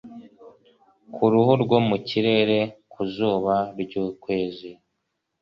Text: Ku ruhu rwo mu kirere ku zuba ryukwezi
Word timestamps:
Ku 1.13 1.23
ruhu 1.31 1.53
rwo 1.63 1.77
mu 1.87 1.97
kirere 2.07 2.59
ku 2.91 3.01
zuba 3.13 3.55
ryukwezi 3.81 4.71